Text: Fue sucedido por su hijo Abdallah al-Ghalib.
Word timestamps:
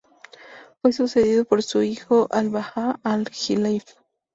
Fue 0.81 0.93
sucedido 0.93 1.45
por 1.45 1.61
su 1.61 1.83
hijo 1.83 2.27
Abdallah 2.31 2.99
al-Ghalib. 3.03 3.83